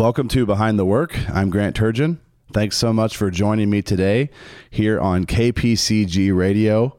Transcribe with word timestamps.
Welcome 0.00 0.28
to 0.28 0.46
Behind 0.46 0.78
the 0.78 0.86
Work. 0.86 1.28
I'm 1.28 1.50
Grant 1.50 1.76
Turgeon. 1.76 2.20
Thanks 2.54 2.78
so 2.78 2.90
much 2.90 3.18
for 3.18 3.30
joining 3.30 3.68
me 3.68 3.82
today 3.82 4.30
here 4.70 4.98
on 4.98 5.26
KPCG 5.26 6.34
Radio. 6.34 6.96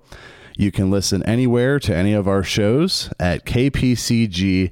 You 0.55 0.71
can 0.71 0.91
listen 0.91 1.23
anywhere 1.23 1.79
to 1.79 1.95
any 1.95 2.13
of 2.13 2.27
our 2.27 2.43
shows 2.43 3.12
at 3.20 3.43
kpcg.fm. 3.43 4.71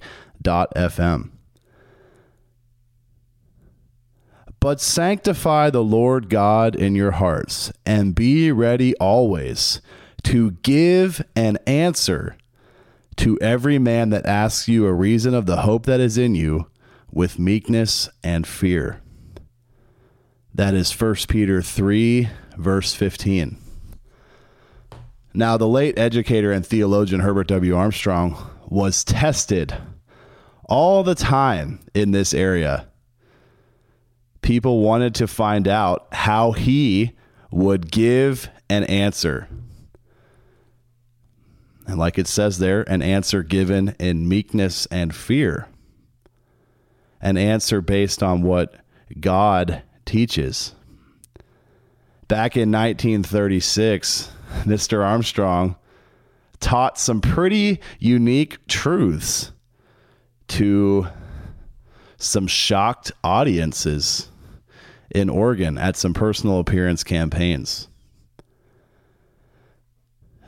But 4.60 4.80
sanctify 4.80 5.72
the 5.72 5.84
Lord 5.84 6.30
God 6.30 6.76
in 6.76 6.94
your 6.94 7.14
hearts, 7.14 7.74
and 7.84 8.14
be 8.14 8.52
ready 8.52 8.96
always 8.98 9.82
to 10.26 10.52
give 10.62 11.24
an 11.36 11.58
answer 11.66 12.38
to 13.16 13.40
every 13.42 13.80
man 13.80 14.12
that 14.12 14.28
asks 14.28 14.68
you 14.68 14.86
a 14.86 14.94
reason 14.94 15.34
of 15.34 15.48
the 15.48 15.62
hope 15.62 15.88
that 15.88 16.00
is 16.00 16.16
in 16.16 16.36
you 16.36 16.68
with 17.12 17.40
meekness 17.40 18.10
and 18.24 18.46
fear. 18.46 19.02
That 20.54 20.74
is 20.74 20.92
1 20.92 21.16
Peter 21.28 21.62
3, 21.62 22.30
verse 22.58 22.94
15. 22.94 23.58
Now, 25.34 25.58
the 25.58 25.68
late 25.68 25.98
educator 25.98 26.52
and 26.52 26.66
theologian 26.66 27.22
Herbert 27.22 27.48
W. 27.48 27.76
Armstrong 27.76 28.36
was 28.68 29.04
tested 29.04 29.76
all 30.66 31.04
the 31.04 31.16
time 31.16 31.80
in 31.94 32.12
this 32.12 32.34
area. 32.34 32.88
People 34.42 34.82
wanted 34.82 35.16
to 35.16 35.28
find 35.28 35.68
out 35.68 36.08
how 36.12 36.52
he 36.52 37.14
would 37.52 37.92
give 37.92 38.50
an 38.70 38.84
answer. 38.86 39.48
And 41.88 41.98
like 41.98 42.20
it 42.20 42.28
says 42.28 42.60
there, 42.60 42.82
an 42.84 43.02
answer 43.02 43.42
given 43.42 43.96
in 44.00 44.28
meekness 44.28 44.86
and 44.88 45.16
fear. 45.16 45.68
An 47.22 47.38
answer 47.38 47.82
based 47.82 48.24
on 48.24 48.42
what 48.42 48.76
God 49.20 49.84
teaches. 50.06 50.74
Back 52.28 52.56
in 52.56 52.72
1936, 52.72 54.32
Mr. 54.64 55.04
Armstrong 55.04 55.76
taught 56.60 56.98
some 56.98 57.22
pretty 57.22 57.80
unique 58.00 58.66
truths 58.68 59.52
to 60.50 61.08
some 62.18 62.48
shocked 62.48 63.12
audiences 63.24 64.30
in 65.12 65.30
Oregon 65.30 65.78
at 65.78 65.96
some 65.96 66.14
personal 66.14 66.60
appearance 66.60 67.04
campaigns. 67.04 67.88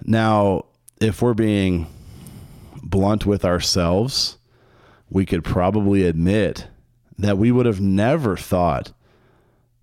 Now, 0.04 0.66
if 1.00 1.22
we're 1.22 1.34
being 1.34 1.88
blunt 2.84 3.26
with 3.26 3.46
ourselves, 3.46 4.38
we 5.12 5.26
could 5.26 5.44
probably 5.44 6.04
admit 6.04 6.68
that 7.18 7.38
we 7.38 7.52
would 7.52 7.66
have 7.66 7.82
never 7.82 8.38
thought 8.38 8.94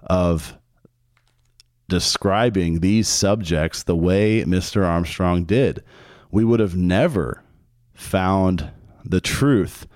of 0.01 0.57
describing 1.87 2.81
these 2.81 3.07
subjects 3.07 3.83
the 3.83 3.95
way 3.95 4.43
Mr. 4.45 4.85
Armstrong 4.85 5.45
did. 5.45 5.85
We 6.31 6.45
would 6.45 6.61
have 6.61 6.77
never 6.77 7.43
found 7.95 8.71
the 9.05 9.21
truth 9.21 9.87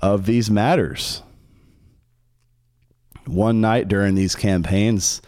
of 0.00 0.24
these 0.24 0.50
matters. 0.50 1.22
One 3.26 3.60
night 3.60 3.86
during 3.86 4.14
these 4.14 4.34
campaigns 4.34 5.20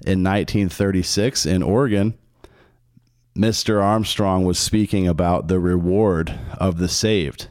in 0.00 0.22
1936 0.22 1.44
in 1.44 1.62
Oregon, 1.62 2.16
Mr. 3.36 3.82
Armstrong 3.82 4.44
was 4.44 4.58
speaking 4.58 5.08
about 5.08 5.48
the 5.48 5.58
reward 5.58 6.38
of 6.56 6.78
the 6.78 6.88
saved. 6.88 7.48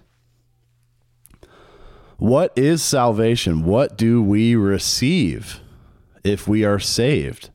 What 2.18 2.54
is 2.56 2.82
salvation? 2.82 3.66
What 3.66 3.98
do 3.98 4.22
we 4.22 4.56
receive 4.56 5.60
if 6.24 6.48
we 6.48 6.64
are 6.64 6.80
saved? 6.80 7.50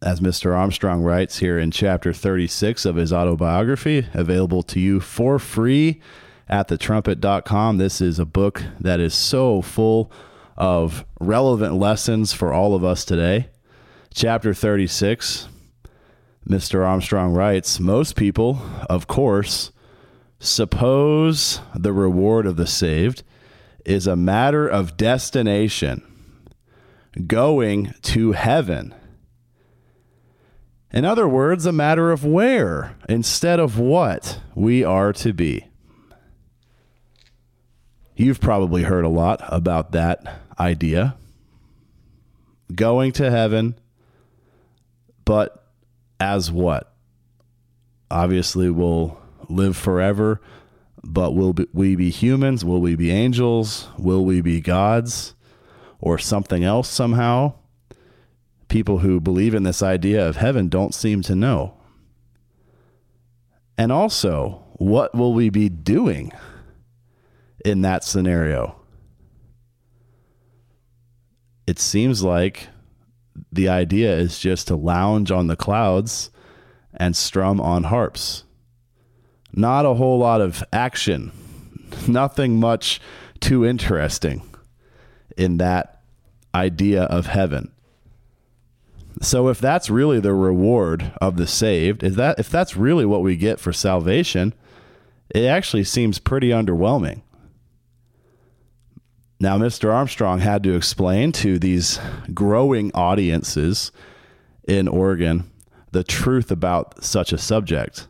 As 0.00 0.20
Mr. 0.20 0.56
Armstrong 0.56 1.02
writes 1.02 1.38
here 1.38 1.58
in 1.58 1.70
chapter 1.70 2.12
36 2.12 2.84
of 2.84 2.96
his 2.96 3.12
autobiography, 3.12 4.06
available 4.14 4.62
to 4.64 4.80
you 4.80 5.00
for 5.00 5.38
free 5.38 6.00
at 6.48 6.68
thetrumpet.com. 6.68 7.78
This 7.78 8.00
is 8.00 8.18
a 8.18 8.24
book 8.24 8.62
that 8.80 9.00
is 9.00 9.14
so 9.14 9.60
full 9.60 10.10
of 10.56 11.04
relevant 11.20 11.74
lessons 11.74 12.32
for 12.32 12.52
all 12.52 12.74
of 12.74 12.84
us 12.84 13.04
today. 13.04 13.48
Chapter 14.14 14.54
36, 14.54 15.48
Mr. 16.48 16.86
Armstrong 16.86 17.34
writes 17.34 17.80
Most 17.80 18.16
people, 18.16 18.62
of 18.88 19.06
course, 19.06 19.72
suppose 20.38 21.60
the 21.74 21.92
reward 21.92 22.46
of 22.46 22.56
the 22.56 22.66
saved 22.66 23.22
is 23.84 24.06
a 24.06 24.16
matter 24.16 24.66
of 24.66 24.96
destination, 24.96 26.02
going 27.26 27.94
to 28.02 28.32
heaven. 28.32 28.94
In 30.92 31.04
other 31.04 31.28
words, 31.28 31.66
a 31.66 31.72
matter 31.72 32.10
of 32.10 32.24
where 32.24 32.96
instead 33.08 33.60
of 33.60 33.78
what 33.78 34.40
we 34.54 34.82
are 34.82 35.12
to 35.14 35.32
be. 35.32 35.66
You've 38.16 38.40
probably 38.40 38.82
heard 38.82 39.04
a 39.04 39.10
lot 39.10 39.42
about 39.46 39.92
that 39.92 40.40
idea. 40.58 41.16
Going 42.74 43.12
to 43.12 43.30
heaven, 43.30 43.78
but 45.24 45.70
as 46.18 46.50
what? 46.50 46.92
Obviously, 48.10 48.70
we'll 48.70 49.20
live 49.48 49.76
forever, 49.76 50.40
but 51.02 51.32
will 51.32 51.54
we 51.72 51.96
be 51.96 52.10
humans? 52.10 52.64
Will 52.64 52.80
we 52.80 52.96
be 52.96 53.10
angels? 53.10 53.88
Will 53.98 54.24
we 54.24 54.40
be 54.40 54.60
gods 54.60 55.34
or 56.00 56.18
something 56.18 56.64
else 56.64 56.88
somehow? 56.88 57.54
People 58.68 58.98
who 58.98 59.20
believe 59.20 59.54
in 59.54 59.62
this 59.62 59.82
idea 59.82 60.26
of 60.26 60.36
heaven 60.36 60.68
don't 60.68 60.94
seem 60.94 61.22
to 61.22 61.34
know. 61.34 61.74
And 63.78 63.92
also, 63.92 64.64
what 64.74 65.14
will 65.14 65.34
we 65.34 65.50
be 65.50 65.68
doing 65.68 66.32
in 67.64 67.82
that 67.82 68.04
scenario? 68.04 68.80
It 71.66 71.78
seems 71.78 72.22
like 72.22 72.68
the 73.52 73.68
idea 73.68 74.16
is 74.16 74.38
just 74.38 74.68
to 74.68 74.76
lounge 74.76 75.30
on 75.30 75.46
the 75.46 75.56
clouds 75.56 76.30
and 76.94 77.14
strum 77.14 77.60
on 77.60 77.84
harps. 77.84 78.44
Not 79.56 79.86
a 79.86 79.94
whole 79.94 80.18
lot 80.18 80.40
of 80.40 80.62
action, 80.72 81.32
nothing 82.06 82.60
much 82.60 83.00
too 83.40 83.64
interesting 83.64 84.42
in 85.36 85.56
that 85.56 86.02
idea 86.54 87.04
of 87.04 87.26
heaven. 87.26 87.72
So 89.22 89.48
if 89.48 89.58
that's 89.58 89.88
really 89.88 90.20
the 90.20 90.34
reward 90.34 91.12
of 91.20 91.36
the 91.36 91.46
saved, 91.46 92.02
if 92.02 92.14
that 92.16 92.38
if 92.38 92.50
that's 92.50 92.76
really 92.76 93.06
what 93.06 93.22
we 93.22 93.36
get 93.36 93.58
for 93.58 93.72
salvation, 93.72 94.52
it 95.30 95.44
actually 95.44 95.84
seems 95.84 96.18
pretty 96.18 96.50
underwhelming. 96.50 97.22
Now, 99.38 99.58
Mr. 99.58 99.92
Armstrong 99.92 100.40
had 100.40 100.62
to 100.64 100.74
explain 100.74 101.32
to 101.32 101.58
these 101.58 101.98
growing 102.32 102.90
audiences 102.94 103.92
in 104.66 104.88
Oregon 104.88 105.50
the 105.92 106.04
truth 106.04 106.50
about 106.50 107.02
such 107.04 107.32
a 107.32 107.38
subject. 107.38 108.06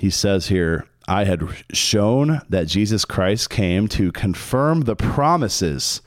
He 0.00 0.08
says 0.08 0.48
here, 0.48 0.86
I 1.06 1.24
had 1.24 1.46
shown 1.74 2.40
that 2.48 2.68
Jesus 2.68 3.04
Christ 3.04 3.50
came 3.50 3.86
to 3.88 4.10
confirm 4.10 4.80
the 4.80 4.96
promises 4.96 6.00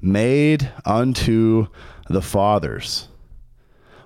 made 0.00 0.72
unto 0.86 1.66
the 2.08 2.22
fathers. 2.22 3.08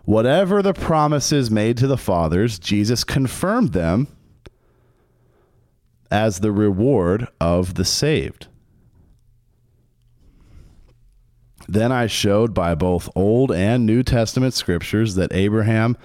Whatever 0.05 0.61
the 0.61 0.75
promises 0.75 1.53
made 1.53 1.77
to 1.77 1.87
the 1.87 1.97
fathers, 1.97 2.59
Jesus 2.59 3.05
confirmed 3.05 3.75
them 3.75 4.09
as 6.11 6.41
the 6.41 6.51
reward 6.51 7.29
of 7.41 7.75
the 7.75 7.85
saved. 7.85 8.49
Then 11.69 11.93
I 11.93 12.09
showed 12.09 12.55
by 12.55 12.75
both 12.75 13.09
Old 13.15 13.53
and 13.53 13.87
New 13.87 14.03
Testament 14.03 14.55
scriptures 14.55 15.15
that 15.15 15.33
Abraham, 15.33 15.97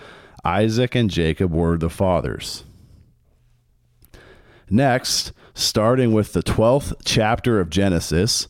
Isaac, 0.46 0.94
and 0.94 1.10
Jacob 1.10 1.52
were 1.52 1.80
the 1.80 1.90
fathers. 1.90 2.66
Next, 4.74 5.34
starting 5.54 6.14
with 6.14 6.34
the 6.34 6.42
12th 6.42 6.94
chapter 7.06 7.60
of 7.60 7.70
Genesis, 7.70 8.48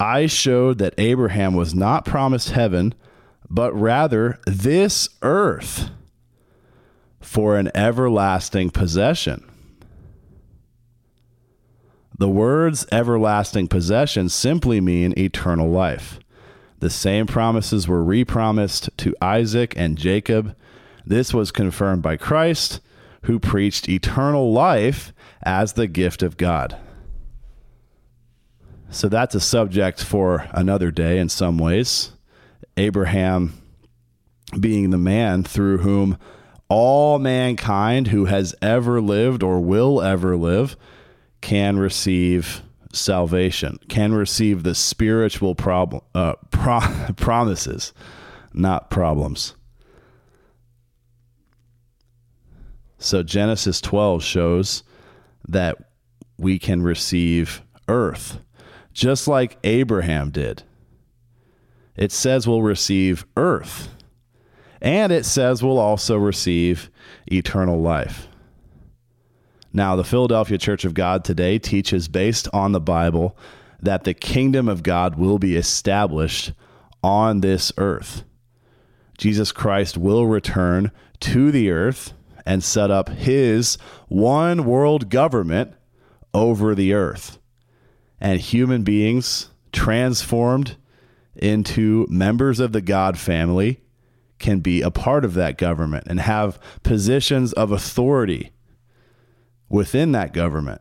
I 0.00 0.26
showed 0.26 0.78
that 0.78 0.98
Abraham 0.98 1.54
was 1.54 1.72
not 1.72 2.04
promised 2.04 2.50
heaven, 2.50 2.96
but 3.48 3.72
rather 3.72 4.40
this 4.44 5.08
earth 5.22 5.90
for 7.20 7.56
an 7.56 7.70
everlasting 7.76 8.70
possession. 8.70 9.48
The 12.18 12.28
words 12.28 12.84
everlasting 12.90 13.68
possession 13.68 14.30
simply 14.30 14.80
mean 14.80 15.14
eternal 15.16 15.70
life. 15.70 16.18
The 16.80 16.90
same 16.90 17.28
promises 17.28 17.86
were 17.86 18.04
repromised 18.04 18.90
to 18.96 19.14
Isaac 19.22 19.74
and 19.76 19.96
Jacob. 19.96 20.56
This 21.06 21.32
was 21.32 21.52
confirmed 21.52 22.02
by 22.02 22.16
Christ, 22.16 22.80
who 23.22 23.38
preached 23.38 23.88
eternal 23.88 24.52
life 24.52 25.12
as 25.42 25.74
the 25.74 25.86
gift 25.86 26.22
of 26.22 26.36
God. 26.36 26.76
So 28.90 29.08
that's 29.08 29.34
a 29.34 29.40
subject 29.40 30.02
for 30.02 30.48
another 30.50 30.90
day 30.90 31.18
in 31.18 31.28
some 31.28 31.58
ways. 31.58 32.12
Abraham 32.76 33.54
being 34.58 34.90
the 34.90 34.98
man 34.98 35.44
through 35.44 35.78
whom 35.78 36.18
all 36.68 37.18
mankind 37.18 38.08
who 38.08 38.24
has 38.26 38.54
ever 38.62 39.00
lived 39.00 39.42
or 39.42 39.60
will 39.60 40.00
ever 40.00 40.36
live 40.36 40.76
can 41.40 41.78
receive 41.78 42.62
salvation, 42.92 43.78
can 43.88 44.12
receive 44.12 44.62
the 44.62 44.74
spiritual 44.74 45.56
uh, 46.14 46.34
pro- 46.50 46.80
promises, 47.16 47.92
not 48.52 48.90
problems. 48.90 49.54
So 53.00 53.24
Genesis 53.24 53.80
12 53.80 54.22
shows 54.22 54.84
that 55.48 55.76
we 56.38 56.58
can 56.58 56.82
receive 56.82 57.62
earth 57.88 58.38
just 58.92 59.28
like 59.28 59.58
Abraham 59.64 60.30
did. 60.30 60.62
It 61.96 62.12
says 62.12 62.46
we'll 62.46 62.62
receive 62.62 63.24
earth, 63.36 63.88
and 64.80 65.12
it 65.12 65.24
says 65.24 65.62
we'll 65.62 65.78
also 65.78 66.16
receive 66.16 66.90
eternal 67.30 67.80
life. 67.80 68.28
Now, 69.72 69.96
the 69.96 70.04
Philadelphia 70.04 70.58
Church 70.58 70.84
of 70.84 70.94
God 70.94 71.24
today 71.24 71.58
teaches, 71.58 72.08
based 72.08 72.48
on 72.52 72.72
the 72.72 72.80
Bible, 72.80 73.36
that 73.80 74.04
the 74.04 74.14
kingdom 74.14 74.68
of 74.68 74.82
God 74.82 75.16
will 75.16 75.38
be 75.38 75.56
established 75.56 76.52
on 77.02 77.40
this 77.40 77.72
earth. 77.78 78.24
Jesus 79.16 79.52
Christ 79.52 79.96
will 79.96 80.26
return 80.26 80.90
to 81.20 81.50
the 81.50 81.70
earth 81.70 82.14
and 82.50 82.64
set 82.64 82.90
up 82.90 83.10
his 83.10 83.78
one 84.08 84.64
world 84.64 85.08
government 85.08 85.72
over 86.34 86.74
the 86.74 86.92
earth 86.92 87.38
and 88.20 88.40
human 88.40 88.82
beings 88.82 89.50
transformed 89.70 90.76
into 91.36 92.04
members 92.10 92.58
of 92.58 92.72
the 92.72 92.80
God 92.80 93.16
family 93.16 93.80
can 94.40 94.58
be 94.58 94.82
a 94.82 94.90
part 94.90 95.24
of 95.24 95.34
that 95.34 95.58
government 95.58 96.08
and 96.08 96.18
have 96.18 96.58
positions 96.82 97.52
of 97.52 97.70
authority 97.70 98.50
within 99.68 100.10
that 100.10 100.32
government. 100.32 100.80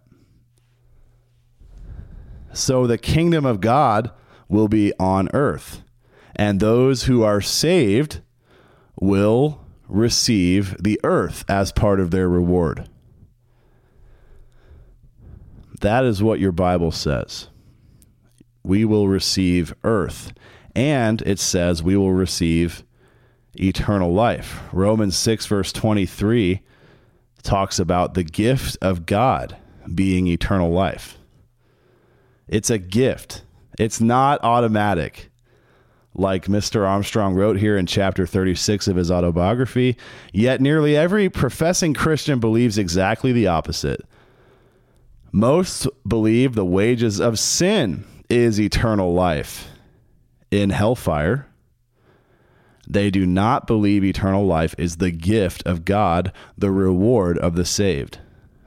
So 2.51 2.87
the 2.87 2.97
kingdom 2.97 3.45
of 3.45 3.61
God 3.61 4.09
will 4.47 4.69
be 4.69 4.91
on 4.99 5.29
earth, 5.35 5.83
and 6.35 6.59
those 6.59 7.03
who 7.03 7.21
are 7.21 7.41
saved 7.41 8.21
will 8.99 9.68
receive 9.89 10.81
the 10.81 10.99
earth 11.03 11.43
as 11.49 11.71
part 11.71 11.99
of 11.99 12.11
their 12.11 12.29
reward. 12.29 12.87
That 15.81 16.05
is 16.05 16.21
what 16.21 16.39
your 16.39 16.51
Bible 16.51 16.91
says. 16.91 17.49
We 18.63 18.85
will 18.85 19.07
receive 19.07 19.73
earth. 19.83 20.33
And 20.75 21.21
it 21.23 21.39
says 21.39 21.81
we 21.81 21.97
will 21.97 22.13
receive 22.13 22.83
eternal 23.55 24.13
life. 24.13 24.61
Romans 24.71 25.17
6, 25.17 25.45
verse 25.47 25.73
23 25.73 26.61
talks 27.41 27.79
about 27.79 28.13
the 28.13 28.23
gift 28.23 28.77
of 28.81 29.05
God 29.05 29.57
being 29.93 30.27
eternal 30.27 30.71
life. 30.71 31.17
It's 32.47 32.69
a 32.69 32.77
gift, 32.77 33.43
it's 33.77 34.01
not 34.01 34.43
automatic. 34.43 35.29
Like 36.19 36.47
Mr. 36.47 36.85
Armstrong 36.85 37.33
wrote 37.33 37.57
here 37.57 37.77
in 37.77 37.85
chapter 37.85 38.27
36 38.27 38.87
of 38.87 38.97
his 38.97 39.09
autobiography, 39.09 39.97
yet 40.33 40.59
nearly 40.59 40.95
every 40.95 41.29
professing 41.29 41.93
Christian 41.93 42.39
believes 42.39 42.77
exactly 42.77 43.31
the 43.31 43.47
opposite 43.47 44.05
most 45.31 45.87
believe 46.07 46.55
the 46.55 46.65
wages 46.65 47.19
of 47.19 47.39
sin 47.39 48.03
is 48.29 48.59
eternal 48.59 49.13
life 49.13 49.69
in 50.51 50.69
hellfire. 50.71 51.47
They 52.87 53.11
do 53.11 53.25
not 53.25 53.67
believe 53.67 54.03
eternal 54.03 54.45
life 54.45 54.73
is 54.77 54.97
the 54.97 55.11
gift 55.11 55.61
of 55.65 55.85
God, 55.85 56.31
the 56.57 56.71
reward 56.71 57.37
of 57.37 57.55
the 57.55 57.65
saved. 57.65 58.19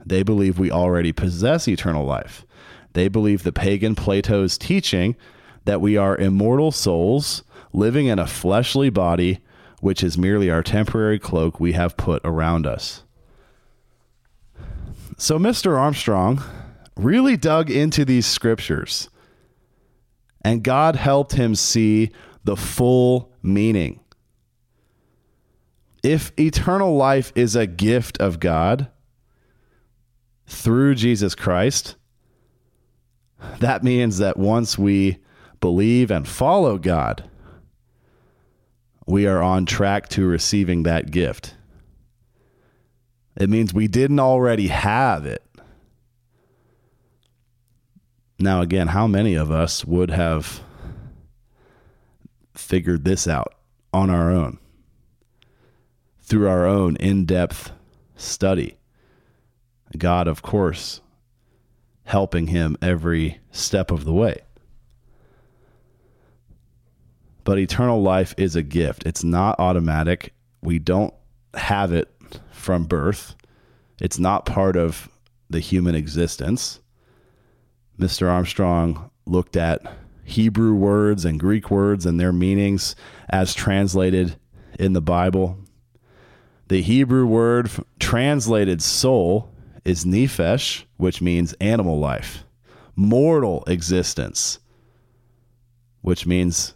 They 0.05 0.23
believe 0.23 0.57
we 0.57 0.71
already 0.71 1.11
possess 1.11 1.67
eternal 1.67 2.05
life. 2.05 2.45
They 2.93 3.07
believe 3.07 3.43
the 3.43 3.51
pagan 3.51 3.95
Plato's 3.95 4.57
teaching 4.57 5.15
that 5.65 5.81
we 5.81 5.97
are 5.97 6.17
immortal 6.17 6.71
souls 6.71 7.43
living 7.71 8.07
in 8.07 8.19
a 8.19 8.27
fleshly 8.27 8.89
body, 8.89 9.39
which 9.79 10.03
is 10.03 10.17
merely 10.17 10.49
our 10.49 10.63
temporary 10.63 11.19
cloak 11.19 11.59
we 11.59 11.73
have 11.73 11.97
put 11.97 12.21
around 12.23 12.65
us. 12.65 13.03
So 15.17 15.37
Mr. 15.37 15.77
Armstrong 15.77 16.41
really 16.95 17.37
dug 17.37 17.69
into 17.69 18.05
these 18.05 18.25
scriptures, 18.25 19.09
and 20.43 20.63
God 20.63 20.95
helped 20.95 21.33
him 21.33 21.55
see 21.55 22.11
the 22.43 22.57
full 22.57 23.31
meaning. 23.41 23.99
If 26.03 26.33
eternal 26.37 26.95
life 26.95 27.31
is 27.35 27.55
a 27.55 27.65
gift 27.65 28.19
of 28.19 28.39
God 28.39 28.89
through 30.47 30.95
Jesus 30.95 31.33
Christ, 31.33 31.95
that 33.59 33.83
means 33.83 34.17
that 34.17 34.37
once 34.37 34.77
we 34.77 35.22
believe 35.63 36.11
and 36.11 36.27
follow 36.27 36.77
God, 36.77 37.23
we 39.07 39.25
are 39.25 39.41
on 39.41 39.65
track 39.65 40.09
to 40.09 40.25
receiving 40.25 40.83
that 40.83 41.09
gift. 41.09 41.55
It 43.37 43.49
means 43.49 43.73
we 43.73 43.87
didn't 43.87 44.19
already 44.19 44.67
have 44.67 45.25
it. 45.25 45.41
Now, 48.37 48.59
again, 48.59 48.87
how 48.87 49.07
many 49.07 49.35
of 49.35 49.51
us 49.51 49.85
would 49.85 50.11
have 50.11 50.59
figured 52.53 53.05
this 53.05 53.25
out 53.25 53.55
on 53.93 54.09
our 54.09 54.31
own 54.31 54.59
through 56.19 56.49
our 56.49 56.67
own 56.67 56.97
in 56.97 57.23
depth 57.23 57.71
study? 58.17 58.75
God, 59.97 60.27
of 60.27 60.41
course, 60.41 60.99
helping 62.03 62.47
him 62.47 62.75
every 62.81 63.39
step 63.49 63.91
of 63.91 64.03
the 64.03 64.13
way. 64.13 64.41
But 67.43 67.59
eternal 67.59 68.01
life 68.01 68.33
is 68.37 68.55
a 68.55 68.63
gift. 68.63 69.05
It's 69.05 69.23
not 69.23 69.59
automatic. 69.59 70.33
We 70.61 70.79
don't 70.79 71.13
have 71.55 71.91
it 71.91 72.09
from 72.51 72.85
birth. 72.85 73.35
It's 73.99 74.19
not 74.19 74.45
part 74.45 74.75
of 74.75 75.09
the 75.49 75.59
human 75.59 75.95
existence. 75.95 76.79
Mr. 77.99 78.29
Armstrong 78.29 79.09
looked 79.25 79.55
at 79.55 79.81
Hebrew 80.23 80.73
words 80.73 81.25
and 81.25 81.39
Greek 81.39 81.69
words 81.69 82.05
and 82.05 82.19
their 82.19 82.31
meanings 82.31 82.95
as 83.29 83.53
translated 83.53 84.37
in 84.79 84.93
the 84.93 85.01
Bible. 85.01 85.57
The 86.69 86.81
Hebrew 86.81 87.25
word 87.25 87.69
translated 87.99 88.81
soul 88.81 89.49
is 89.83 90.05
nephesh, 90.05 90.85
which 90.97 91.21
means 91.21 91.53
animal 91.53 91.99
life, 91.99 92.45
mortal 92.95 93.63
existence, 93.67 94.59
which 96.01 96.25
means 96.25 96.73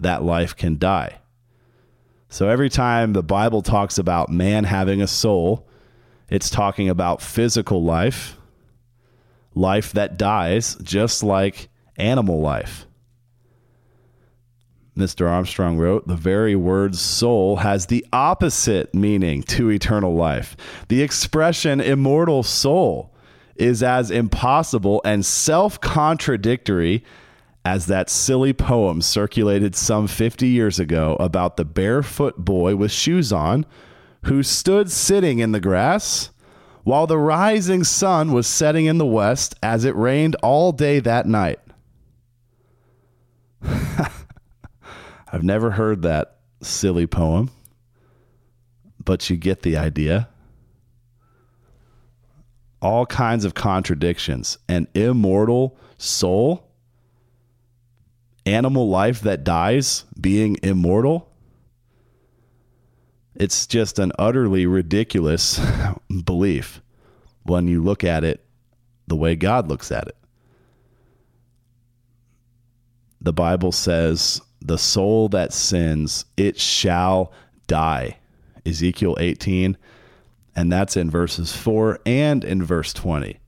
that 0.00 0.22
life 0.22 0.56
can 0.56 0.78
die. 0.78 1.20
So 2.28 2.48
every 2.48 2.68
time 2.68 3.12
the 3.12 3.22
Bible 3.22 3.62
talks 3.62 3.98
about 3.98 4.28
man 4.28 4.64
having 4.64 5.00
a 5.00 5.06
soul, 5.06 5.66
it's 6.28 6.50
talking 6.50 6.88
about 6.88 7.22
physical 7.22 7.82
life, 7.82 8.36
life 9.54 9.92
that 9.92 10.18
dies, 10.18 10.76
just 10.82 11.22
like 11.22 11.68
animal 11.96 12.40
life. 12.40 12.86
Mr. 14.96 15.28
Armstrong 15.28 15.78
wrote, 15.78 16.08
the 16.08 16.16
very 16.16 16.56
word 16.56 16.96
soul 16.96 17.56
has 17.56 17.86
the 17.86 18.04
opposite 18.12 18.92
meaning 18.92 19.42
to 19.44 19.70
eternal 19.70 20.14
life. 20.14 20.56
The 20.88 21.02
expression 21.02 21.80
immortal 21.80 22.42
soul 22.42 23.14
is 23.54 23.82
as 23.82 24.10
impossible 24.10 25.00
and 25.04 25.24
self 25.24 25.80
contradictory 25.80 27.04
as 27.68 27.84
that 27.84 28.08
silly 28.08 28.54
poem 28.54 29.02
circulated 29.02 29.76
some 29.76 30.06
50 30.06 30.48
years 30.48 30.80
ago 30.80 31.18
about 31.20 31.58
the 31.58 31.66
barefoot 31.66 32.34
boy 32.38 32.74
with 32.74 32.90
shoes 32.90 33.30
on 33.30 33.66
who 34.24 34.42
stood 34.42 34.90
sitting 34.90 35.38
in 35.38 35.52
the 35.52 35.60
grass 35.60 36.30
while 36.84 37.06
the 37.06 37.18
rising 37.18 37.84
sun 37.84 38.32
was 38.32 38.46
setting 38.46 38.86
in 38.86 38.96
the 38.96 39.04
west 39.04 39.54
as 39.62 39.84
it 39.84 39.94
rained 39.96 40.34
all 40.36 40.72
day 40.72 40.98
that 40.98 41.26
night. 41.26 41.58
I've 43.62 45.42
never 45.42 45.72
heard 45.72 46.00
that 46.00 46.38
silly 46.62 47.06
poem, 47.06 47.50
but 49.04 49.28
you 49.28 49.36
get 49.36 49.60
the 49.60 49.76
idea. 49.76 50.30
All 52.80 53.04
kinds 53.04 53.44
of 53.44 53.52
contradictions. 53.52 54.56
An 54.70 54.88
immortal 54.94 55.76
soul, 55.98 56.67
animal 58.48 58.88
life 58.88 59.20
that 59.20 59.44
dies 59.44 60.04
being 60.18 60.56
immortal. 60.62 61.30
It's 63.34 63.66
just 63.66 63.98
an 63.98 64.12
utterly 64.18 64.66
ridiculous 64.66 65.60
belief 66.24 66.80
when 67.44 67.68
you 67.68 67.82
look 67.82 68.02
at 68.02 68.24
it 68.24 68.44
the 69.06 69.16
way 69.16 69.36
God 69.36 69.68
looks 69.68 69.92
at 69.92 70.08
it. 70.08 70.16
The 73.20 73.32
Bible 73.32 73.72
says, 73.72 74.40
the 74.60 74.78
soul 74.78 75.28
that 75.30 75.52
sins, 75.52 76.24
it 76.36 76.58
shall 76.58 77.32
die. 77.66 78.18
Ezekiel 78.66 79.16
18, 79.18 79.76
and 80.54 80.72
that's 80.72 80.96
in 80.96 81.10
verses 81.10 81.54
4 81.54 82.00
and 82.04 82.44
in 82.44 82.62
verse 82.62 82.92
20. 82.92 83.38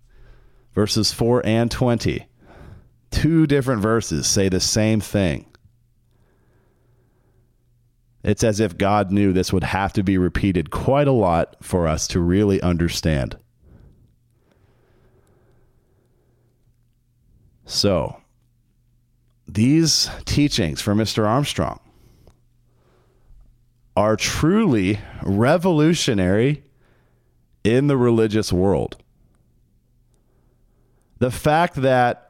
Verses 0.73 1.13
4 1.13 1.45
and 1.45 1.71
20. 1.71 2.27
Two 3.11 3.47
different 3.47 3.83
verses 3.83 4.27
say 4.27 4.49
the 4.49 4.61
same 4.61 5.01
thing. 5.01 5.47
It's 8.23 8.45
as 8.45 8.61
if 8.61 8.77
God 8.77 9.11
knew 9.11 9.33
this 9.33 9.53
would 9.53 9.65
have 9.65 9.93
to 9.95 10.03
be 10.03 10.19
repeated 10.19 10.71
quite 10.71 11.09
a 11.09 11.13
lot 11.13 11.57
for 11.63 11.87
us 11.87 12.07
to 12.09 12.21
really 12.21 12.61
understand. 12.61 13.39
So, 17.65 18.21
these 19.47 20.11
teachings 20.25 20.81
from 20.81 20.99
Mr. 20.99 21.27
Armstrong 21.27 21.81
are 23.97 24.17
truly 24.17 24.99
revolutionary 25.23 26.65
in 27.65 27.87
the 27.87 27.97
religious 27.97 28.53
world. 28.53 28.97
The 31.19 31.31
fact 31.31 31.77
that 31.77 32.30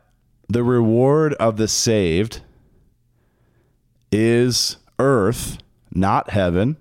the 0.50 0.64
reward 0.64 1.32
of 1.34 1.56
the 1.56 1.68
saved 1.68 2.40
is 4.10 4.78
earth, 4.98 5.58
not 5.92 6.30
heaven, 6.30 6.76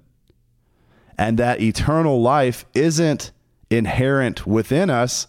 and 1.19 1.37
that 1.37 1.61
eternal 1.61 2.19
life 2.19 2.65
isn't 2.73 3.31
inherent 3.69 4.47
within 4.47 4.89
us, 4.89 5.27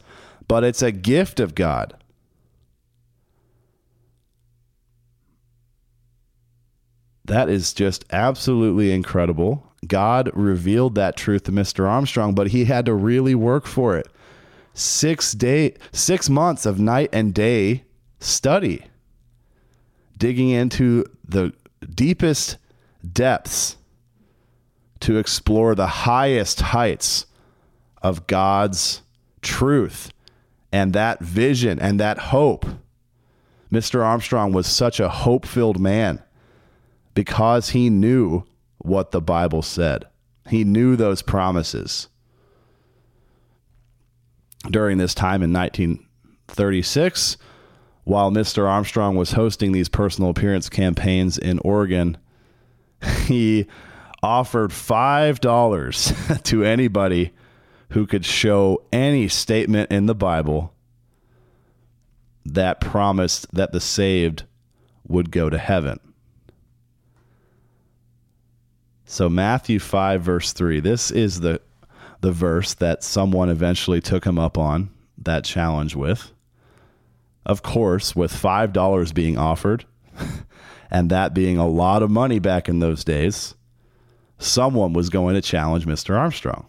but 0.49 0.65
it's 0.65 0.81
a 0.81 0.91
gift 0.91 1.39
of 1.39 1.55
God. 1.55 1.95
That 7.27 7.51
is 7.51 7.75
just 7.75 8.07
absolutely 8.11 8.91
incredible. 8.91 9.67
God 9.87 10.31
revealed 10.33 10.95
that 10.95 11.17
truth 11.17 11.45
to 11.45 11.53
Mr. 11.53 11.87
Armstrong, 11.87 12.35
but 12.35 12.49
he 12.49 12.65
had 12.65 12.87
to 12.87 12.95
really 12.95 13.35
work 13.35 13.67
for 13.67 13.99
it. 13.99 14.09
Six 14.73 15.33
day, 15.33 15.75
six 15.93 16.31
months 16.31 16.65
of 16.65 16.81
night 16.81 17.11
and 17.13 17.35
day 17.35 17.85
study, 18.21 18.85
digging 20.17 20.51
into 20.51 21.05
the 21.27 21.53
deepest 21.95 22.59
depths 23.13 23.77
to 25.01 25.17
explore 25.17 25.75
the 25.75 25.87
highest 25.87 26.61
heights 26.61 27.27
of 28.03 28.27
God's 28.27 29.03
truth 29.43 30.13
and 30.73 30.93
that 30.93 31.21
vision 31.21 31.79
and 31.79 31.99
that 31.99 32.19
hope. 32.19 32.67
Mr. 33.73 34.05
Armstrong 34.05 34.53
was 34.53 34.67
such 34.67 35.01
a 35.01 35.09
hope 35.09 35.47
filled 35.47 35.81
man 35.81 36.23
because 37.15 37.71
he 37.71 37.89
knew 37.89 38.45
what 38.79 39.11
the 39.11 39.21
Bible 39.21 39.63
said. 39.63 40.07
He 40.49 40.65
knew 40.65 40.97
those 40.97 41.23
promises. 41.23 42.09
During 44.71 44.99
this 44.99 45.15
time 45.15 45.43
in 45.43 45.53
1936, 45.53 47.37
while 48.11 48.33
Mr. 48.33 48.69
Armstrong 48.69 49.15
was 49.15 49.31
hosting 49.31 49.71
these 49.71 49.89
personal 49.89 50.31
appearance 50.31 50.69
campaigns 50.69 51.39
in 51.39 51.61
Oregon, 51.61 52.19
he 53.27 53.69
offered 54.21 54.73
$5 54.73 56.43
to 56.43 56.65
anybody 56.65 57.33
who 57.91 58.09
could 58.09 58.25
show 58.25 58.83
any 58.93 59.29
statement 59.29 59.93
in 59.93 60.07
the 60.07 60.15
Bible 60.17 60.75
that 62.45 62.81
promised 62.81 63.47
that 63.55 63.71
the 63.71 63.81
saved 63.81 64.43
would 65.07 65.31
go 65.31 65.49
to 65.49 65.59
heaven. 65.59 66.01
So 69.05 69.29
Matthew 69.29 69.79
5 69.79 70.21
verse 70.21 70.53
3. 70.53 70.81
This 70.81 71.13
is 71.13 71.41
the 71.41 71.61
the 72.23 72.33
verse 72.33 72.75
that 72.75 73.05
someone 73.05 73.49
eventually 73.49 74.01
took 74.01 74.25
him 74.25 74.39
up 74.39 74.59
on 74.59 74.91
that 75.19 75.45
challenge 75.45 75.95
with. 75.95 76.33
Of 77.47 77.63
course, 77.63 78.15
with 78.15 78.33
$5 78.33 79.15
being 79.15 79.39
offered 79.39 79.85
and 80.91 81.11
that 81.11 81.35
being 81.35 81.57
a 81.59 81.67
lot 81.67 82.03
of 82.03 82.11
money 82.11 82.39
back 82.39 82.69
in 82.69 82.81
those 82.81 83.05
days, 83.05 83.55
someone 84.39 84.93
was 84.93 85.09
going 85.09 85.35
to 85.35 85.43
challenge 85.43 85.87
Mr. 85.87 86.17
Armstrong. 86.17 86.67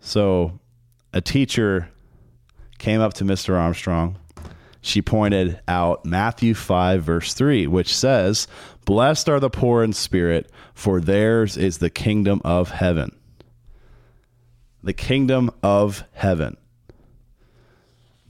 So, 0.00 0.58
a 1.12 1.20
teacher 1.20 1.88
came 2.78 3.00
up 3.00 3.14
to 3.14 3.24
Mr. 3.24 3.58
Armstrong 3.58 4.18
she 4.84 5.00
pointed 5.00 5.58
out 5.66 6.04
Matthew 6.04 6.52
5, 6.52 7.02
verse 7.02 7.32
3, 7.32 7.66
which 7.66 7.96
says, 7.96 8.46
Blessed 8.84 9.30
are 9.30 9.40
the 9.40 9.48
poor 9.48 9.82
in 9.82 9.94
spirit, 9.94 10.50
for 10.74 11.00
theirs 11.00 11.56
is 11.56 11.78
the 11.78 11.88
kingdom 11.88 12.42
of 12.44 12.70
heaven. 12.70 13.16
The 14.82 14.92
kingdom 14.92 15.50
of 15.62 16.04
heaven. 16.12 16.58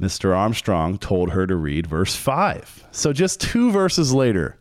Mr. 0.00 0.36
Armstrong 0.36 0.98
told 0.98 1.30
her 1.30 1.46
to 1.46 1.56
read 1.56 1.86
verse 1.86 2.16
5. 2.16 2.88
So 2.90 3.12
just 3.12 3.40
two 3.40 3.70
verses 3.70 4.12
later, 4.12 4.58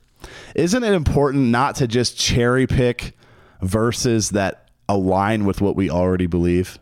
isn't 0.56 0.84
it 0.84 0.94
important 0.94 1.46
not 1.46 1.76
to 1.78 1.88
just 1.88 2.18
cherry 2.18 2.68
pick 2.68 3.18
verses 3.62 4.32
that 4.32 4.70
align 4.88 5.46
with 5.46 5.60
what 5.60 5.76
we 5.76 5.90
already 5.90 6.28
believe? 6.28 6.78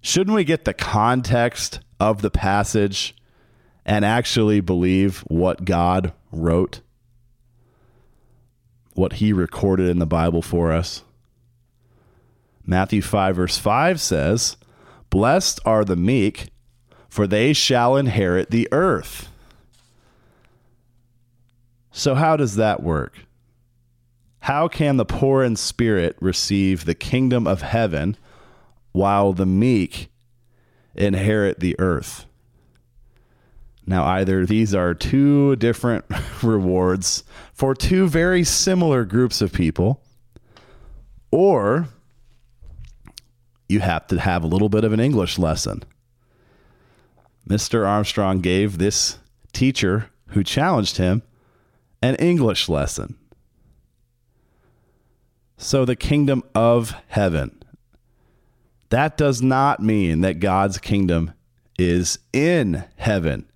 Shouldn't 0.00 0.34
we 0.34 0.44
get 0.44 0.64
the 0.64 0.74
context 0.74 1.80
of 1.98 2.20
the 2.20 2.30
passage 2.30 3.14
and 3.84 4.04
actually 4.04 4.60
believe 4.60 5.20
what 5.28 5.64
God 5.64 6.12
wrote, 6.30 6.80
what 8.94 9.14
he 9.14 9.32
recorded 9.32 9.88
in 9.88 9.98
the 9.98 10.06
Bible 10.06 10.42
for 10.42 10.72
us. 10.72 11.02
Matthew 12.64 13.02
5, 13.02 13.36
verse 13.36 13.58
5 13.58 14.00
says, 14.00 14.56
Blessed 15.10 15.60
are 15.64 15.84
the 15.84 15.96
meek, 15.96 16.51
for 17.12 17.26
they 17.26 17.52
shall 17.52 17.94
inherit 17.94 18.50
the 18.50 18.66
earth. 18.72 19.28
So, 21.90 22.14
how 22.14 22.38
does 22.38 22.56
that 22.56 22.82
work? 22.82 23.26
How 24.40 24.66
can 24.66 24.96
the 24.96 25.04
poor 25.04 25.42
in 25.42 25.56
spirit 25.56 26.16
receive 26.22 26.86
the 26.86 26.94
kingdom 26.94 27.46
of 27.46 27.60
heaven 27.60 28.16
while 28.92 29.34
the 29.34 29.44
meek 29.44 30.10
inherit 30.94 31.60
the 31.60 31.78
earth? 31.78 32.24
Now, 33.84 34.06
either 34.06 34.46
these 34.46 34.74
are 34.74 34.94
two 34.94 35.56
different 35.56 36.06
rewards 36.42 37.24
for 37.52 37.74
two 37.74 38.08
very 38.08 38.42
similar 38.42 39.04
groups 39.04 39.42
of 39.42 39.52
people, 39.52 40.00
or 41.30 41.88
you 43.68 43.80
have 43.80 44.06
to 44.06 44.18
have 44.18 44.42
a 44.42 44.46
little 44.46 44.70
bit 44.70 44.84
of 44.84 44.94
an 44.94 45.00
English 45.00 45.38
lesson. 45.38 45.82
Mr. 47.48 47.86
Armstrong 47.86 48.40
gave 48.40 48.78
this 48.78 49.18
teacher 49.52 50.10
who 50.28 50.42
challenged 50.42 50.96
him 50.96 51.22
an 52.00 52.14
English 52.16 52.68
lesson. 52.68 53.16
So, 55.56 55.84
the 55.84 55.96
kingdom 55.96 56.42
of 56.54 56.94
heaven. 57.08 57.62
That 58.88 59.16
does 59.16 59.40
not 59.40 59.80
mean 59.80 60.20
that 60.20 60.40
God's 60.40 60.78
kingdom 60.78 61.32
is 61.78 62.18
in 62.32 62.84
heaven. 62.96 63.46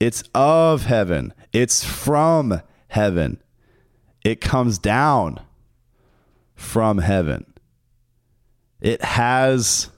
It's 0.00 0.22
of 0.34 0.84
heaven. 0.84 1.34
It's 1.52 1.84
from 1.84 2.62
heaven. 2.88 3.42
It 4.24 4.40
comes 4.40 4.78
down 4.78 5.40
from 6.54 6.98
heaven. 6.98 7.46
It 8.80 9.02
has 9.02 9.90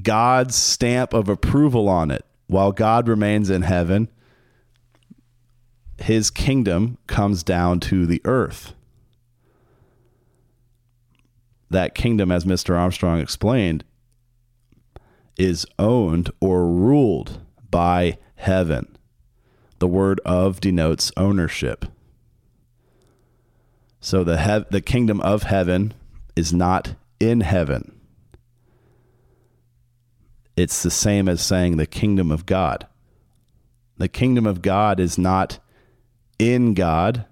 God's 0.00 0.54
stamp 0.54 1.14
of 1.14 1.28
approval 1.28 1.88
on 1.88 2.10
it. 2.10 2.24
While 2.48 2.72
God 2.72 3.08
remains 3.08 3.50
in 3.50 3.62
heaven, 3.62 4.08
his 5.98 6.30
kingdom 6.30 6.98
comes 7.06 7.42
down 7.42 7.80
to 7.80 8.06
the 8.06 8.20
earth. 8.24 8.74
That 11.70 11.94
kingdom, 11.94 12.30
as 12.30 12.44
Mr. 12.44 12.78
Armstrong 12.78 13.18
explained, 13.20 13.84
is 15.36 15.66
owned 15.78 16.30
or 16.40 16.66
ruled 16.66 17.40
by 17.70 18.18
heaven. 18.36 18.96
The 19.78 19.88
word 19.88 20.20
of 20.24 20.60
denotes 20.60 21.10
ownership. 21.16 21.86
So 24.00 24.22
the 24.22 24.36
hev- 24.36 24.66
the 24.70 24.80
kingdom 24.80 25.20
of 25.20 25.44
heaven 25.44 25.92
is 26.36 26.52
not 26.52 26.94
in 27.18 27.40
heaven. 27.40 27.95
It's 30.56 30.82
the 30.82 30.90
same 30.90 31.28
as 31.28 31.42
saying 31.42 31.76
the 31.76 31.86
kingdom 31.86 32.30
of 32.30 32.46
God. 32.46 32.86
The 33.98 34.08
kingdom 34.08 34.46
of 34.46 34.62
God 34.62 34.98
is 34.98 35.18
not 35.18 35.58
in 36.38 36.74
God. 36.74 37.26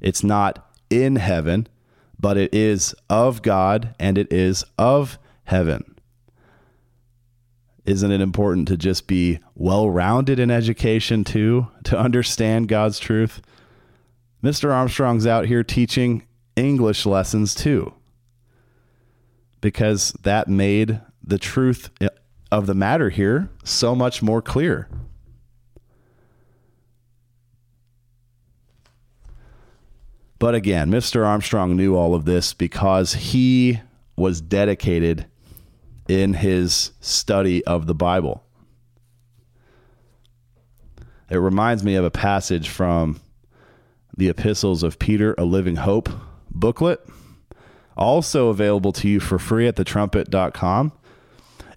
It's 0.00 0.24
not 0.24 0.66
in 0.88 1.16
heaven, 1.16 1.68
but 2.18 2.36
it 2.36 2.54
is 2.54 2.94
of 3.08 3.42
God 3.42 3.94
and 3.98 4.16
it 4.18 4.32
is 4.32 4.64
of 4.78 5.18
heaven. 5.44 5.84
Isn't 7.84 8.12
it 8.12 8.20
important 8.20 8.68
to 8.68 8.76
just 8.76 9.06
be 9.06 9.40
well 9.54 9.90
rounded 9.90 10.38
in 10.38 10.50
education 10.50 11.24
too, 11.24 11.68
to 11.84 11.98
understand 11.98 12.68
God's 12.68 12.98
truth? 12.98 13.40
Mr. 14.42 14.72
Armstrong's 14.72 15.26
out 15.26 15.46
here 15.46 15.64
teaching 15.64 16.22
English 16.56 17.04
lessons 17.04 17.54
too, 17.54 17.94
because 19.60 20.12
that 20.22 20.48
made 20.48 21.00
the 21.22 21.38
truth 21.38 21.90
of 22.50 22.66
the 22.66 22.74
matter 22.74 23.10
here 23.10 23.48
so 23.64 23.94
much 23.94 24.22
more 24.22 24.42
clear. 24.42 24.88
But 30.38 30.54
again, 30.54 30.90
Mr. 30.90 31.26
Armstrong 31.26 31.76
knew 31.76 31.94
all 31.94 32.14
of 32.14 32.24
this 32.24 32.54
because 32.54 33.12
he 33.12 33.80
was 34.16 34.40
dedicated 34.40 35.26
in 36.08 36.34
his 36.34 36.92
study 37.00 37.64
of 37.66 37.86
the 37.86 37.94
Bible. 37.94 38.42
It 41.28 41.36
reminds 41.36 41.84
me 41.84 41.94
of 41.94 42.04
a 42.04 42.10
passage 42.10 42.68
from 42.68 43.20
the 44.16 44.28
Epistles 44.28 44.82
of 44.82 44.98
Peter, 44.98 45.34
a 45.38 45.44
Living 45.44 45.76
Hope 45.76 46.08
booklet, 46.50 47.06
also 47.96 48.48
available 48.48 48.92
to 48.92 49.08
you 49.08 49.20
for 49.20 49.38
free 49.38 49.68
at 49.68 49.76
thetrumpet.com, 49.76 50.92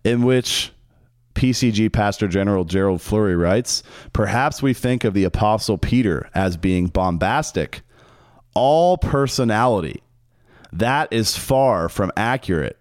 in 0.03 0.23
which 0.23 0.71
PCG 1.35 1.91
Pastor 1.91 2.27
General 2.27 2.63
Gerald 2.63 3.01
Flurry 3.01 3.35
writes 3.35 3.83
Perhaps 4.11 4.61
we 4.61 4.73
think 4.73 5.03
of 5.03 5.13
the 5.13 5.23
Apostle 5.23 5.77
Peter 5.77 6.29
as 6.33 6.57
being 6.57 6.87
bombastic, 6.87 7.81
all 8.53 8.97
personality. 8.97 10.03
That 10.71 11.11
is 11.11 11.37
far 11.37 11.89
from 11.89 12.11
accurate. 12.17 12.79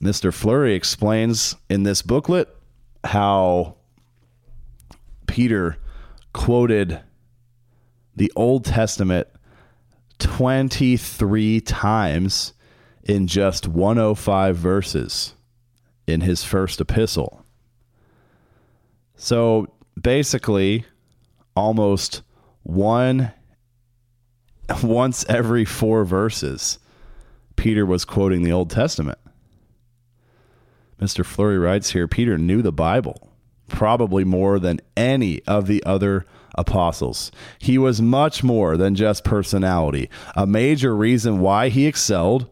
Mr. 0.00 0.34
Flurry 0.34 0.74
explains 0.74 1.54
in 1.68 1.84
this 1.84 2.02
booklet 2.02 2.48
how 3.04 3.76
Peter 5.26 5.76
quoted 6.32 7.00
the 8.16 8.32
Old 8.34 8.64
Testament 8.64 9.28
23 10.18 11.60
times 11.60 12.52
in 13.04 13.26
just 13.26 13.66
105 13.66 14.56
verses 14.56 15.34
in 16.06 16.20
his 16.20 16.44
first 16.44 16.80
epistle. 16.80 17.44
So 19.16 19.72
basically, 20.00 20.84
almost 21.54 22.22
one 22.62 23.32
once 24.82 25.24
every 25.28 25.64
four 25.64 26.04
verses, 26.04 26.78
Peter 27.56 27.84
was 27.84 28.04
quoting 28.04 28.42
the 28.42 28.52
Old 28.52 28.70
Testament. 28.70 29.18
Mr. 31.00 31.24
Flurry 31.24 31.58
writes 31.58 31.90
here 31.90 32.06
Peter 32.06 32.38
knew 32.38 32.62
the 32.62 32.72
Bible 32.72 33.32
probably 33.68 34.22
more 34.22 34.58
than 34.58 34.80
any 34.96 35.42
of 35.46 35.66
the 35.66 35.82
other 35.84 36.24
apostles. 36.56 37.32
He 37.58 37.78
was 37.78 38.02
much 38.02 38.44
more 38.44 38.76
than 38.76 38.94
just 38.94 39.24
personality. 39.24 40.10
A 40.36 40.46
major 40.46 40.94
reason 40.94 41.40
why 41.40 41.70
he 41.70 41.86
excelled 41.86 42.48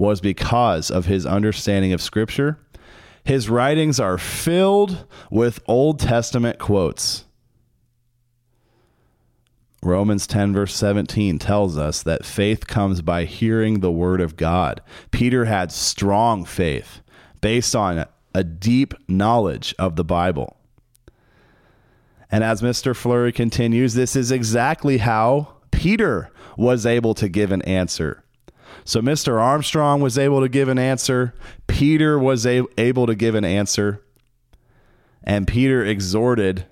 was 0.00 0.22
because 0.22 0.90
of 0.90 1.04
his 1.04 1.26
understanding 1.26 1.92
of 1.92 2.00
Scripture. 2.00 2.58
His 3.22 3.50
writings 3.50 4.00
are 4.00 4.16
filled 4.16 5.04
with 5.30 5.60
Old 5.66 6.00
Testament 6.00 6.58
quotes. 6.58 7.26
Romans 9.82 10.26
10, 10.26 10.54
verse 10.54 10.74
17 10.74 11.38
tells 11.38 11.76
us 11.76 12.02
that 12.02 12.24
faith 12.24 12.66
comes 12.66 13.02
by 13.02 13.26
hearing 13.26 13.80
the 13.80 13.92
word 13.92 14.22
of 14.22 14.36
God. 14.36 14.80
Peter 15.10 15.44
had 15.44 15.70
strong 15.70 16.46
faith 16.46 17.02
based 17.42 17.76
on 17.76 18.06
a 18.34 18.42
deep 18.42 18.94
knowledge 19.06 19.74
of 19.78 19.96
the 19.96 20.04
Bible. 20.04 20.56
And 22.30 22.42
as 22.42 22.62
Mr. 22.62 22.96
Flurry 22.96 23.32
continues, 23.32 23.92
this 23.92 24.16
is 24.16 24.30
exactly 24.30 24.98
how 24.98 25.56
Peter 25.70 26.30
was 26.56 26.86
able 26.86 27.12
to 27.14 27.28
give 27.28 27.52
an 27.52 27.60
answer. 27.62 28.24
So 28.84 29.00
Mr. 29.00 29.40
Armstrong 29.40 30.00
was 30.00 30.18
able 30.18 30.40
to 30.40 30.48
give 30.48 30.68
an 30.68 30.78
answer, 30.78 31.34
Peter 31.66 32.18
was 32.18 32.46
a- 32.46 32.64
able 32.78 33.06
to 33.06 33.14
give 33.14 33.34
an 33.34 33.44
answer, 33.44 34.02
and 35.22 35.46
Peter 35.46 35.84
exhorted 35.84 36.66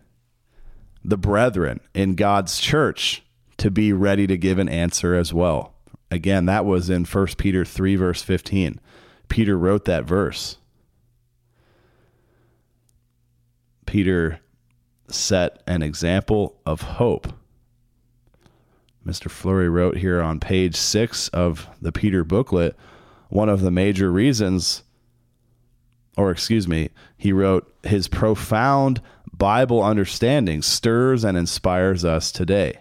the 1.04 1.18
brethren 1.18 1.80
in 1.94 2.14
God's 2.14 2.58
church 2.58 3.22
to 3.58 3.70
be 3.70 3.92
ready 3.92 4.26
to 4.26 4.36
give 4.36 4.58
an 4.58 4.68
answer 4.68 5.14
as 5.14 5.32
well. 5.32 5.74
Again, 6.10 6.46
that 6.46 6.64
was 6.64 6.88
in 6.88 7.04
1 7.04 7.26
Peter 7.36 7.64
3, 7.64 7.96
verse 7.96 8.22
15. 8.22 8.80
Peter 9.28 9.58
wrote 9.58 9.84
that 9.84 10.04
verse. 10.04 10.56
Peter 13.84 14.40
set 15.08 15.62
an 15.66 15.82
example 15.82 16.60
of 16.66 16.82
hope. 16.82 17.32
Mr. 19.06 19.30
Flurry 19.30 19.68
wrote 19.68 19.96
here 19.96 20.20
on 20.20 20.40
page 20.40 20.76
six 20.76 21.28
of 21.28 21.68
the 21.80 21.92
Peter 21.92 22.24
booklet 22.24 22.76
one 23.28 23.48
of 23.48 23.60
the 23.60 23.70
major 23.70 24.10
reasons, 24.10 24.82
or 26.16 26.30
excuse 26.30 26.66
me, 26.66 26.88
he 27.16 27.32
wrote, 27.32 27.72
his 27.84 28.08
profound 28.08 29.02
Bible 29.36 29.82
understanding 29.82 30.62
stirs 30.62 31.24
and 31.24 31.36
inspires 31.36 32.04
us 32.04 32.32
today. 32.32 32.78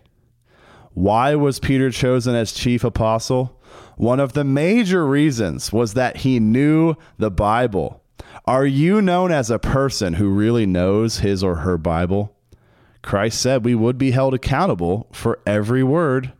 Why 0.93 1.35
was 1.35 1.59
Peter 1.59 1.91
chosen 1.91 2.33
as 2.33 2.53
chief 2.53 2.83
apostle? 2.83 3.61
One 3.97 4.19
of 4.19 4.33
the 4.33 4.43
major 4.43 5.05
reasons 5.05 5.71
was 5.71 5.93
that 5.93 6.17
he 6.17 6.39
knew 6.39 6.95
the 7.17 7.29
Bible. 7.29 8.03
Are 8.45 8.65
you 8.65 9.01
known 9.01 9.31
as 9.31 9.51
a 9.51 9.59
person 9.59 10.13
who 10.13 10.29
really 10.29 10.65
knows 10.65 11.19
his 11.19 11.43
or 11.43 11.57
her 11.57 11.77
Bible? 11.77 12.35
Christ 13.07 13.41
said 13.41 13.63
we 13.63 13.73
would 13.73 13.97
be 13.97 14.11
held 14.11 14.33
accountable 14.33 15.07
for 15.13 15.39
every 15.45 15.81
word. 15.81 16.33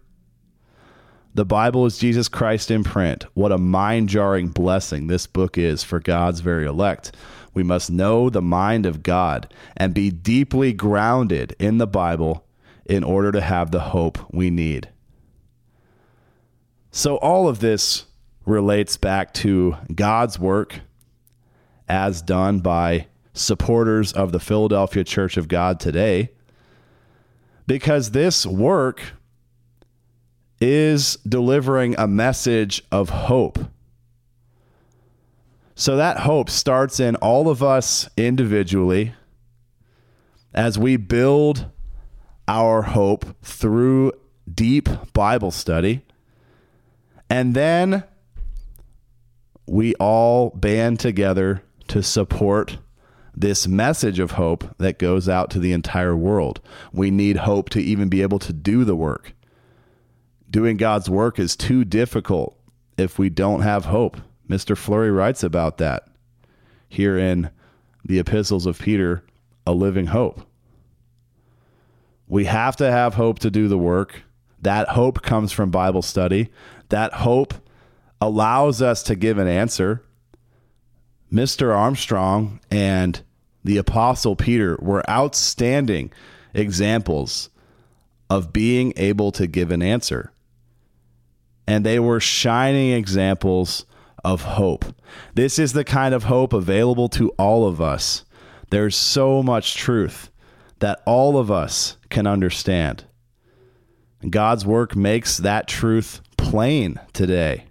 The 1.34 1.46
Bible 1.46 1.86
is 1.86 1.98
Jesus 1.98 2.28
Christ 2.28 2.70
in 2.70 2.84
print. 2.84 3.26
What 3.36 3.54
a 3.54 3.58
mind 3.58 4.10
jarring 4.10 4.50
blessing 4.50 5.08
this 5.08 5.28
book 5.28 5.58
is 5.58 5.86
for 5.86 6.02
God's 6.02 6.42
very 6.42 6.66
elect. 6.66 7.16
We 7.54 7.64
must 7.64 7.90
know 7.90 8.30
the 8.30 8.42
mind 8.42 8.86
of 8.86 9.02
God 9.02 9.50
and 9.78 9.94
be 9.94 10.12
deeply 10.12 10.74
grounded 10.74 11.56
in 11.58 11.78
the 11.78 11.88
Bible 11.88 12.46
in 12.86 13.02
order 13.02 13.32
to 13.32 13.40
have 13.40 13.72
the 13.72 13.80
hope 13.80 14.20
we 14.34 14.50
need. 14.50 14.90
So, 16.92 17.16
all 17.16 17.48
of 17.48 17.62
this 17.62 18.08
relates 18.46 18.98
back 18.98 19.34
to 19.36 19.78
God's 19.96 20.38
work 20.38 20.82
as 21.88 22.22
done 22.22 22.60
by 22.60 23.08
supporters 23.32 24.12
of 24.12 24.34
the 24.34 24.42
Philadelphia 24.42 25.06
Church 25.06 25.38
of 25.38 25.48
God 25.48 25.80
today, 25.80 26.32
because 27.68 28.12
this 28.12 28.46
work 28.46 29.02
is 30.60 31.18
delivering 31.28 31.96
a 31.98 32.08
message 32.08 32.82
of 32.92 33.10
hope. 33.10 33.60
So 35.76 35.98
that 35.98 36.22
hope 36.22 36.50
starts 36.50 37.00
in 37.00 37.16
all 37.18 37.50
of 37.50 37.62
us 37.62 38.10
individually 38.18 39.14
as 40.54 40.80
we 40.80 40.98
build 40.98 41.68
our 42.48 42.82
hope 42.82 43.26
through 43.44 44.14
deep 44.52 44.90
Bible 45.14 45.52
study. 45.52 46.02
And 47.30 47.54
then 47.54 48.04
we 49.68 49.94
all 49.96 50.50
band 50.52 51.00
together 51.00 51.62
to 51.90 52.02
support 52.02 52.78
this 53.38 53.68
message 53.68 54.18
of 54.18 54.32
hope 54.32 54.66
that 54.80 54.98
goes 54.98 55.30
out 55.30 55.52
to 55.52 55.60
the 55.60 55.72
entire 55.72 56.16
world. 56.16 56.60
We 56.92 57.12
need 57.12 57.38
hope 57.38 57.70
to 57.70 57.80
even 57.80 58.10
be 58.10 58.24
able 58.24 58.40
to 58.40 58.52
do 58.52 58.84
the 58.84 58.96
work. 58.96 59.34
Doing 60.50 60.76
God's 60.76 61.08
work 61.08 61.38
is 61.38 61.56
too 61.56 61.86
difficult 61.86 62.60
if 62.98 63.20
we 63.20 63.30
don't 63.30 63.62
have 63.62 63.86
hope. 63.86 64.18
Mr. 64.50 64.76
Flurry 64.76 65.12
writes 65.12 65.44
about 65.44 65.78
that 65.78 66.08
here 66.90 67.16
in 67.16 67.52
the 68.04 68.18
epistles 68.18 68.66
of 68.66 68.80
Peter, 68.80 69.24
A 69.68 69.72
Living 69.72 70.08
Hope. 70.08 70.42
We 72.28 72.46
have 72.46 72.76
to 72.78 72.90
have 72.90 73.14
hope 73.14 73.38
to 73.40 73.52
do 73.52 73.68
the 73.68 73.78
work. 73.78 74.24
That 74.64 74.90
hope 74.90 75.22
comes 75.22 75.52
from 75.52 75.70
Bible 75.70 76.02
study. 76.02 76.50
That 76.90 77.14
hope 77.14 77.54
allows 78.20 78.82
us 78.82 79.04
to 79.04 79.16
give 79.16 79.38
an 79.38 79.48
answer. 79.48 80.02
Mr. 81.32 81.76
Armstrong 81.76 82.60
and 82.72 83.22
the 83.68 83.78
Apostle 83.78 84.38
Peter 84.38 84.78
were 84.82 85.08
outstanding 85.10 86.10
examples 86.54 87.50
of 88.30 88.54
being 88.54 88.94
able 88.96 89.30
to 89.34 89.46
give 89.46 89.72
an 89.72 89.82
answer. 89.82 90.32
And 91.68 91.86
they 91.86 92.00
were 92.00 92.22
shining 92.22 92.94
examples 92.94 93.86
of 94.24 94.44
hope. 94.44 94.86
This 95.34 95.60
is 95.60 95.74
the 95.74 95.84
kind 95.84 96.16
of 96.16 96.24
hope 96.24 96.54
available 96.54 97.10
to 97.10 97.30
all 97.32 97.68
of 97.68 97.82
us. 97.82 98.24
There's 98.70 98.96
so 98.96 99.44
much 99.44 99.76
truth 99.76 100.32
that 100.80 101.02
all 101.06 101.38
of 101.38 101.52
us 101.52 101.98
can 102.10 102.26
understand. 102.26 103.04
God's 104.30 104.66
work 104.66 104.96
makes 104.96 105.36
that 105.38 105.68
truth 105.68 106.22
plain 106.38 107.02
today. 107.12 107.66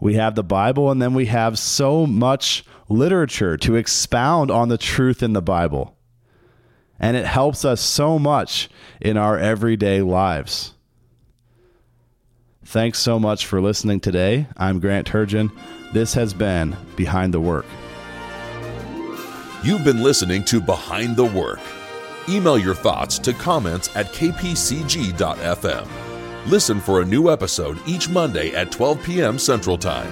We 0.00 0.14
have 0.14 0.34
the 0.34 0.42
Bible, 0.42 0.90
and 0.90 1.00
then 1.00 1.14
we 1.14 1.26
have 1.26 1.58
so 1.58 2.06
much 2.06 2.64
literature 2.88 3.56
to 3.58 3.76
expound 3.76 4.50
on 4.50 4.68
the 4.68 4.78
truth 4.78 5.22
in 5.22 5.34
the 5.34 5.42
Bible. 5.42 5.96
And 6.98 7.16
it 7.16 7.26
helps 7.26 7.64
us 7.64 7.80
so 7.80 8.18
much 8.18 8.68
in 9.00 9.16
our 9.16 9.38
everyday 9.38 10.02
lives. 10.02 10.74
Thanks 12.64 12.98
so 12.98 13.18
much 13.18 13.46
for 13.46 13.60
listening 13.60 14.00
today. 14.00 14.46
I'm 14.56 14.80
Grant 14.80 15.06
Turgeon. 15.06 15.50
This 15.92 16.14
has 16.14 16.32
been 16.32 16.76
Behind 16.96 17.34
the 17.34 17.40
Work. 17.40 17.66
You've 19.62 19.84
been 19.84 20.02
listening 20.02 20.44
to 20.46 20.60
Behind 20.60 21.16
the 21.16 21.24
Work. 21.24 21.60
Email 22.28 22.58
your 22.58 22.74
thoughts 22.74 23.18
to 23.20 23.32
comments 23.32 23.94
at 23.96 24.06
kpcg.fm. 24.12 26.09
Listen 26.46 26.80
for 26.80 27.02
a 27.02 27.04
new 27.04 27.30
episode 27.30 27.78
each 27.86 28.08
Monday 28.08 28.54
at 28.54 28.72
12 28.72 29.02
p.m. 29.02 29.38
Central 29.38 29.76
Time. 29.76 30.10